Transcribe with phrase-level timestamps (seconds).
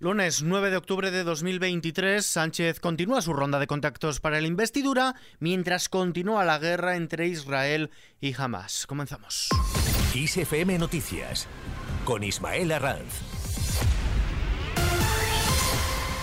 [0.00, 5.16] Lunes 9 de octubre de 2023, Sánchez continúa su ronda de contactos para la investidura
[5.40, 8.86] mientras continúa la guerra entre Israel y Hamas.
[8.86, 9.48] Comenzamos.
[10.14, 11.48] ISFM Noticias
[12.04, 13.37] con Ismael Arranz.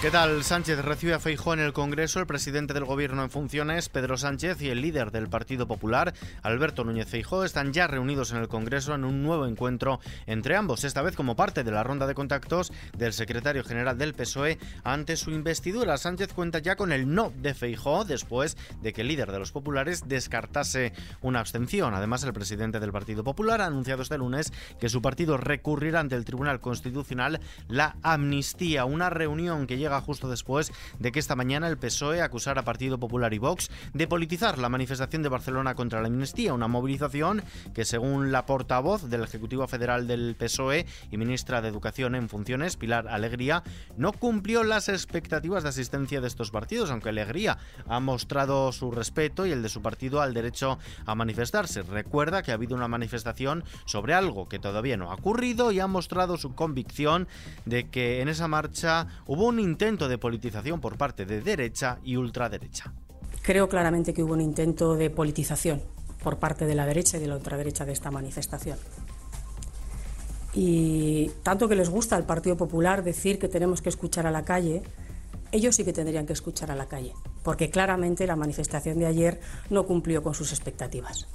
[0.05, 0.43] ¿Qué tal?
[0.43, 2.19] Sánchez recibe a Feijó en el Congreso.
[2.19, 6.13] El presidente del Gobierno en funciones, Pedro Sánchez, y el líder del Partido Popular,
[6.43, 10.83] Alberto Núñez Feijó, están ya reunidos en el Congreso en un nuevo encuentro entre ambos,
[10.83, 15.18] esta vez como parte de la ronda de contactos del secretario general del PSOE ante
[15.18, 15.97] su investidura.
[15.97, 19.51] Sánchez cuenta ya con el no de Feijó después de que el líder de los
[19.51, 20.93] populares descartase
[21.24, 21.96] una abstención.
[21.96, 26.15] Además, el presidente del Partido Popular ha anunciado este lunes que su partido recurrirá ante
[26.15, 31.67] el Tribunal Constitucional la amnistía, una reunión que llega justo después de que esta mañana
[31.67, 36.02] el PSOE acusara a Partido Popular y Vox de politizar la manifestación de Barcelona contra
[36.02, 41.61] la amnistía, una movilización que según la portavoz del Ejecutivo Federal del PSOE y ministra
[41.61, 43.63] de Educación en funciones, Pilar Alegría,
[43.97, 49.45] no cumplió las expectativas de asistencia de estos partidos, aunque Alegría ha mostrado su respeto
[49.45, 51.83] y el de su partido al derecho a manifestarse.
[51.83, 55.87] Recuerda que ha habido una manifestación sobre algo que todavía no ha ocurrido y ha
[55.87, 57.27] mostrado su convicción
[57.65, 62.15] de que en esa marcha hubo un intento de politización por parte de derecha y
[62.15, 62.93] ultraderecha.
[63.41, 65.81] Creo claramente que hubo un intento de politización
[66.23, 68.77] por parte de la derecha y de la ultraderecha de esta manifestación.
[70.53, 74.45] Y tanto que les gusta al Partido Popular decir que tenemos que escuchar a la
[74.45, 74.81] calle,
[75.51, 79.41] ellos sí que tendrían que escuchar a la calle, porque claramente la manifestación de ayer
[79.69, 81.27] no cumplió con sus expectativas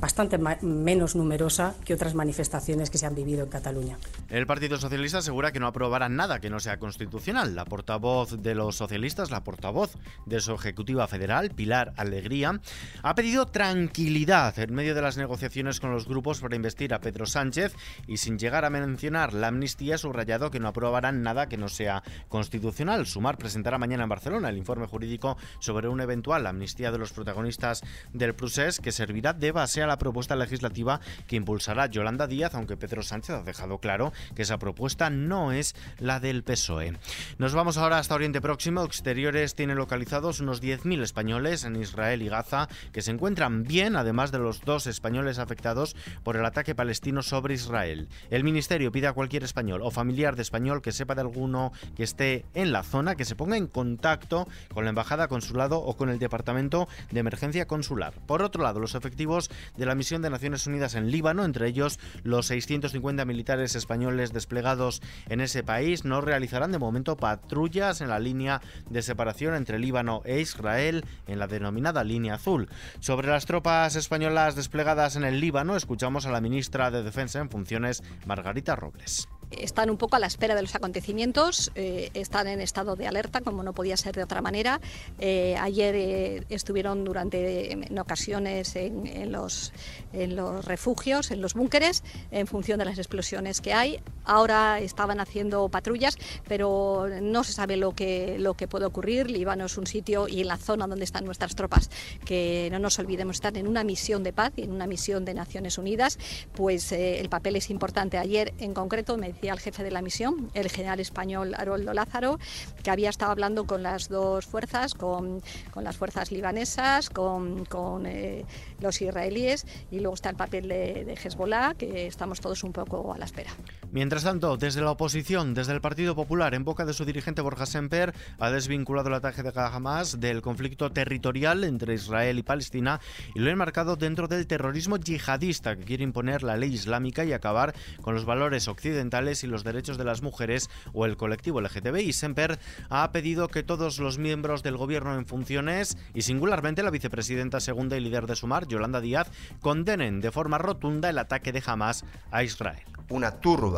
[0.00, 3.98] bastante menos numerosa que otras manifestaciones que se han vivido en Cataluña.
[4.28, 7.54] El Partido Socialista asegura que no aprobará nada que no sea constitucional.
[7.54, 12.60] La portavoz de los socialistas, la portavoz de su Ejecutiva Federal, Pilar Alegría,
[13.02, 17.26] ha pedido tranquilidad en medio de las negociaciones con los grupos para investir a Pedro
[17.26, 17.74] Sánchez
[18.06, 21.68] y sin llegar a mencionar la amnistía, ha subrayado que no aprobarán nada que no
[21.68, 23.06] sea constitucional.
[23.06, 27.82] Sumar presentará mañana en Barcelona el informe jurídico sobre una eventual amnistía de los protagonistas
[28.12, 32.76] del procés que servirá de base a la propuesta legislativa que impulsará Yolanda Díaz, aunque
[32.76, 36.96] Pedro Sánchez ha dejado claro que esa propuesta no es la del PSOE.
[37.38, 38.84] Nos vamos ahora hasta Oriente Próximo.
[38.84, 44.30] Exteriores tiene localizados unos 10.000 españoles en Israel y Gaza que se encuentran bien, además
[44.30, 48.08] de los dos españoles afectados por el ataque palestino sobre Israel.
[48.30, 52.04] El ministerio pide a cualquier español o familiar de español que sepa de alguno que
[52.04, 56.10] esté en la zona que se ponga en contacto con la embajada consulado o con
[56.10, 58.14] el departamento de emergencia consular.
[58.26, 61.98] Por otro lado, los efectivos de la misión de Naciones Unidas en Líbano, entre ellos
[62.24, 68.18] los 650 militares españoles desplegados en ese país, no realizarán de momento patrullas en la
[68.18, 72.68] línea de separación entre Líbano e Israel, en la denominada línea azul.
[73.00, 77.48] Sobre las tropas españolas desplegadas en el Líbano, escuchamos a la ministra de Defensa en
[77.48, 82.60] funciones, Margarita Robles están un poco a la espera de los acontecimientos, eh, están en
[82.60, 84.80] estado de alerta, como no podía ser de otra manera.
[85.18, 89.72] Eh, ayer eh, estuvieron durante, en ocasiones, en, los,
[90.12, 94.00] en los refugios, en los búnkeres, en función de las explosiones que hay.
[94.24, 96.16] Ahora estaban haciendo patrullas,
[96.46, 99.30] pero no se sabe lo que, lo que puede ocurrir.
[99.30, 101.90] Líbano es un sitio y en la zona donde están nuestras tropas,
[102.24, 105.34] que no nos olvidemos, están en una misión de paz y en una misión de
[105.34, 106.18] Naciones Unidas,
[106.54, 108.18] pues el papel es importante.
[108.18, 112.40] Ayer, en concreto, me decía el jefe de la misión, el general español Haroldo Lázaro,
[112.82, 115.40] que había estado hablando con las dos fuerzas, con,
[115.76, 118.44] las fuerzas libanesas, con, con eh,
[118.80, 123.12] los israelíes, y luego está el papel de, de Hezbollah, que estamos todos un poco
[123.12, 123.50] a la espera.
[123.90, 127.64] Mientras tanto, desde la oposición, desde el Partido Popular, en boca de su dirigente Borja
[127.64, 133.00] Semper, ha desvinculado el ataque de Hamas del conflicto territorial entre Israel y Palestina
[133.34, 137.32] y lo ha enmarcado dentro del terrorismo yihadista que quiere imponer la ley islámica y
[137.32, 142.12] acabar con los valores occidentales y los derechos de las mujeres o el colectivo LGTBI.
[142.12, 142.58] Semper
[142.90, 147.96] ha pedido que todos los miembros del gobierno en funciones y singularmente la vicepresidenta segunda
[147.96, 149.30] y líder de Sumar, Yolanda Díaz,
[149.62, 152.82] condenen de forma rotunda el ataque de Hamas a Israel.
[153.10, 153.77] Una turba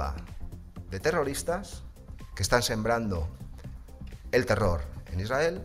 [0.91, 1.83] de terroristas
[2.35, 3.29] que están sembrando
[4.33, 4.83] el terror
[5.13, 5.63] en Israel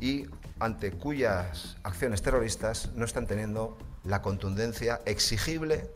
[0.00, 0.26] y
[0.60, 5.90] ante cuyas acciones terroristas no están teniendo la contundencia exigible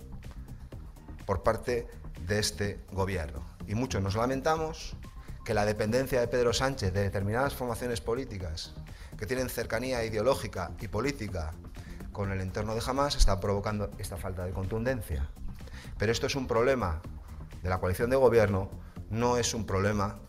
[1.26, 1.86] por parte
[2.26, 3.44] de este gobierno.
[3.66, 4.96] Y muchos nos lamentamos
[5.44, 8.74] que la dependencia de Pedro Sánchez de determinadas formaciones políticas
[9.16, 11.52] que tienen cercanía ideológica y política
[12.12, 15.30] con el entorno de Hamas está provocando esta falta de contundencia.
[15.98, 17.00] Pero esto es un problema
[17.62, 18.70] de la coalición de gobierno,
[19.10, 20.20] no es un problema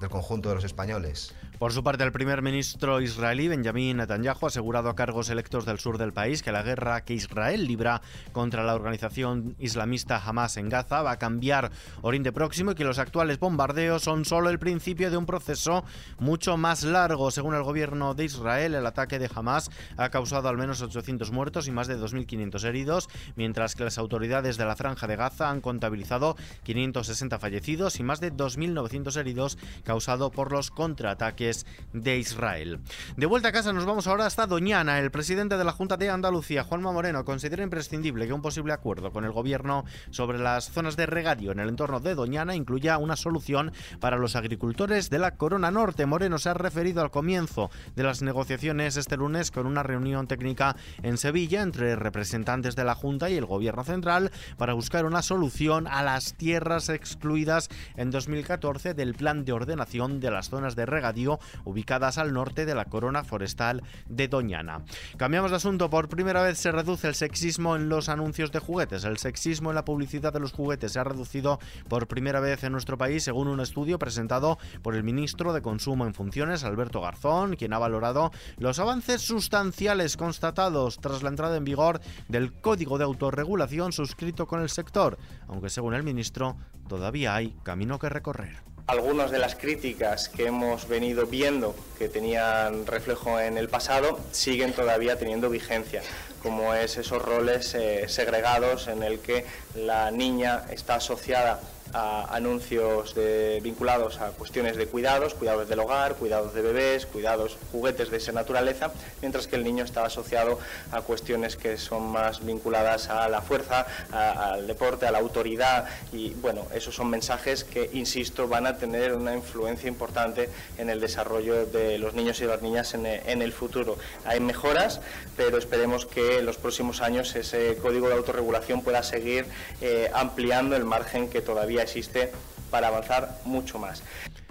[0.00, 1.34] del conjunto de los españoles.
[1.60, 5.78] Por su parte, el primer ministro israelí Benjamin Netanyahu ha asegurado a cargos electos del
[5.78, 8.00] sur del país que la guerra que Israel libra
[8.32, 11.70] contra la organización islamista Hamas en Gaza va a cambiar
[12.00, 15.84] Oriente Próximo y que los actuales bombardeos son solo el principio de un proceso
[16.18, 17.30] mucho más largo.
[17.30, 21.68] Según el gobierno de Israel, el ataque de Hamas ha causado al menos 800 muertos
[21.68, 25.60] y más de 2.500 heridos, mientras que las autoridades de la franja de Gaza han
[25.60, 31.49] contabilizado 560 fallecidos y más de 2.900 heridos causados por los contraataques
[31.92, 32.80] de Israel.
[33.16, 34.98] De vuelta a casa nos vamos ahora hasta Doñana.
[34.98, 39.12] El presidente de la Junta de Andalucía, Juanma Moreno, considera imprescindible que un posible acuerdo
[39.12, 43.16] con el gobierno sobre las zonas de regadío en el entorno de Doñana incluya una
[43.16, 46.06] solución para los agricultores de la Corona Norte.
[46.06, 50.76] Moreno se ha referido al comienzo de las negociaciones este lunes con una reunión técnica
[51.02, 55.86] en Sevilla entre representantes de la Junta y el gobierno central para buscar una solución
[55.86, 61.39] a las tierras excluidas en 2014 del plan de ordenación de las zonas de regadío
[61.64, 64.82] ubicadas al norte de la corona forestal de Doñana.
[65.16, 69.04] Cambiamos de asunto, por primera vez se reduce el sexismo en los anuncios de juguetes.
[69.04, 71.58] El sexismo en la publicidad de los juguetes se ha reducido
[71.88, 76.06] por primera vez en nuestro país, según un estudio presentado por el ministro de Consumo
[76.06, 81.64] en funciones, Alberto Garzón, quien ha valorado los avances sustanciales constatados tras la entrada en
[81.64, 86.56] vigor del Código de Autorregulación suscrito con el sector, aunque según el ministro
[86.88, 92.86] todavía hay camino que recorrer algunas de las críticas que hemos venido viendo que tenían
[92.86, 96.02] reflejo en el pasado siguen todavía teniendo vigencia,
[96.42, 99.46] como es esos roles eh, segregados en el que
[99.76, 101.60] la niña está asociada
[101.92, 103.14] a anuncios
[103.62, 108.32] vinculados a cuestiones de cuidados, cuidados del hogar, cuidados de bebés, cuidados, juguetes de esa
[108.32, 110.58] naturaleza, mientras que el niño está asociado
[110.92, 116.30] a cuestiones que son más vinculadas a la fuerza, al deporte, a la autoridad y
[116.34, 120.48] bueno, esos son mensajes que, insisto, van a tener una influencia importante
[120.78, 123.06] en el desarrollo de los niños y las niñas en,
[123.40, 123.96] el futuro.
[124.24, 125.00] Hay mejoras,
[125.36, 129.46] pero esperemos que en los próximos años ese código de autorregulación pueda seguir
[129.80, 132.32] eh, ampliando el margen que todavía existe
[132.70, 134.02] para avanzar mucho más.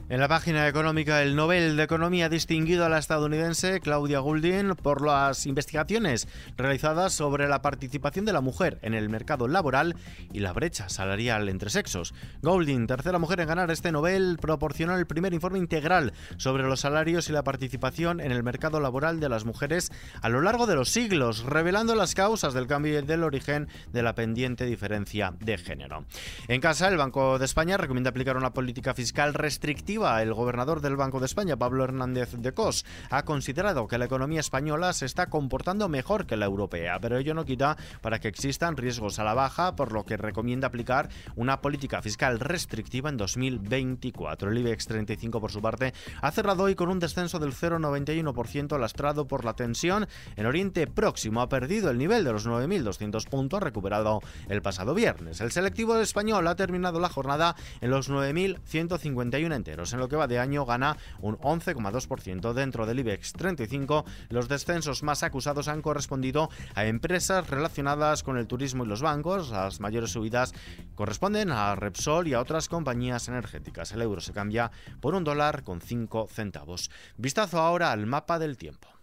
[0.09, 5.05] En la página económica, el Nobel de Economía distinguido a la estadounidense Claudia Goulding por
[5.05, 6.27] las investigaciones
[6.57, 9.95] realizadas sobre la participación de la mujer en el mercado laboral
[10.33, 12.15] y la brecha salarial entre sexos.
[12.41, 17.29] Goulding, tercera mujer en ganar este Nobel, proporcionó el primer informe integral sobre los salarios
[17.29, 19.91] y la participación en el mercado laboral de las mujeres
[20.23, 24.01] a lo largo de los siglos, revelando las causas del cambio y del origen de
[24.01, 26.05] la pendiente diferencia de género.
[26.47, 30.95] En casa, el Banco de España recomienda aplicar una política fiscal restrictiva el gobernador del
[30.95, 35.29] Banco de España, Pablo Hernández de Cos, ha considerado que la economía española se está
[35.29, 39.33] comportando mejor que la europea, pero ello no quita para que existan riesgos a la
[39.33, 44.51] baja, por lo que recomienda aplicar una política fiscal restrictiva en 2024.
[44.51, 49.27] El IBEX 35, por su parte, ha cerrado hoy con un descenso del 0,91% lastrado
[49.27, 50.07] por la tensión
[50.37, 51.41] en Oriente Próximo.
[51.41, 55.41] Ha perdido el nivel de los 9.200 puntos recuperado el pasado viernes.
[55.41, 60.27] El selectivo español ha terminado la jornada en los 9.151 enteros en lo que va
[60.27, 62.53] de año gana un 11,2%.
[62.53, 68.47] Dentro del IBEX 35, los descensos más acusados han correspondido a empresas relacionadas con el
[68.47, 69.49] turismo y los bancos.
[69.49, 70.53] Las mayores subidas
[70.95, 73.91] corresponden a Repsol y a otras compañías energéticas.
[73.91, 74.71] El euro se cambia
[75.01, 76.91] por un dólar con 5 centavos.
[77.17, 78.98] Vistazo ahora al mapa del tiempo.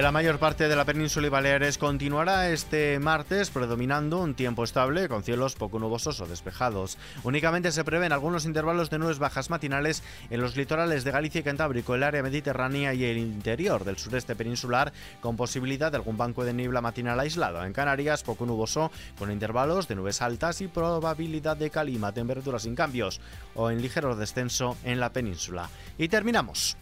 [0.00, 5.08] La mayor parte de la península y Baleares continuará este martes predominando un tiempo estable
[5.08, 6.96] con cielos poco nubosos o despejados.
[7.24, 11.44] Únicamente se prevén algunos intervalos de nubes bajas matinales en los litorales de Galicia y
[11.44, 16.44] Cantábrico, el área mediterránea y el interior del sureste peninsular con posibilidad de algún banco
[16.44, 17.62] de niebla matinal aislado.
[17.64, 22.76] En Canarias poco nuboso con intervalos de nubes altas y probabilidad de calima, temperaturas sin
[22.76, 23.20] cambios
[23.54, 25.68] o en ligero descenso en la península.
[25.98, 26.76] Y terminamos.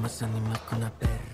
[0.00, 1.31] Mas anima con la perra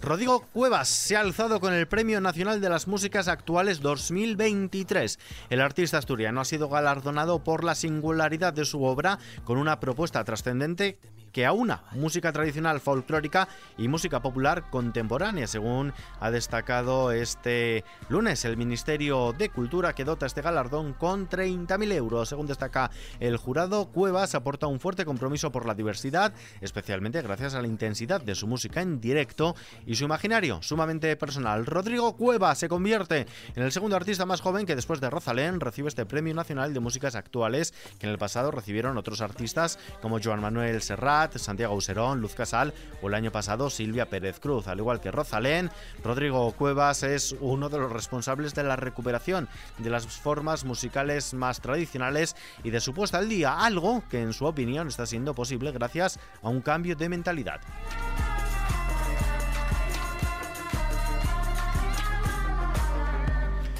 [0.00, 5.18] Rodrigo Cuevas se ha alzado con el Premio Nacional de las Músicas Actuales 2023.
[5.50, 10.22] El artista asturiano ha sido galardonado por la singularidad de su obra con una propuesta
[10.24, 10.98] trascendente
[11.32, 18.56] que aúna música tradicional folclórica y música popular contemporánea, según ha destacado este lunes el
[18.56, 22.28] Ministerio de Cultura que dota este galardón con 30.000 euros.
[22.28, 22.90] Según destaca
[23.20, 28.20] el jurado, Cuevas aporta un fuerte compromiso por la diversidad, especialmente gracias a la intensidad
[28.20, 29.54] de su música en directo
[29.88, 31.64] y su imaginario sumamente personal.
[31.64, 33.26] Rodrigo Cuevas se convierte
[33.56, 36.80] en el segundo artista más joven que después de Rosalén recibe este Premio Nacional de
[36.80, 42.20] Músicas Actuales que en el pasado recibieron otros artistas como Joan Manuel Serrat, Santiago Userón,
[42.20, 44.68] Luz Casal o el año pasado Silvia Pérez Cruz.
[44.68, 45.70] Al igual que Rosalén,
[46.04, 51.62] Rodrigo Cuevas es uno de los responsables de la recuperación de las formas musicales más
[51.62, 55.72] tradicionales y de su puesta al día, algo que en su opinión está siendo posible
[55.72, 57.62] gracias a un cambio de mentalidad.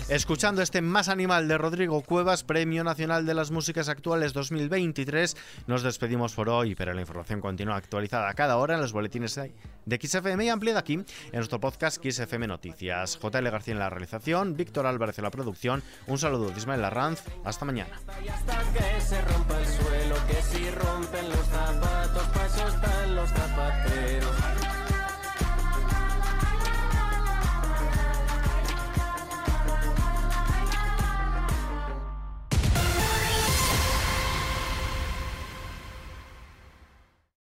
[0.09, 5.37] Escuchando este Más Animal de Rodrigo Cuevas, Premio Nacional de las Músicas Actuales 2023,
[5.67, 9.38] nos despedimos por hoy, pero la información continúa actualizada cada hora en los boletines
[9.85, 13.19] de XFM y ampliada aquí en nuestro podcast XFM Noticias.
[13.21, 15.83] JL García en la realización, Víctor Álvarez en la producción.
[16.07, 17.23] Un saludo de Ismael Arranz.
[17.45, 18.00] Hasta mañana.
[23.15, 24.98] los zapateros.